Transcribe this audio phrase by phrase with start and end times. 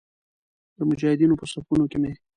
[0.77, 2.11] د مجاهدینو په صفونو کې مې.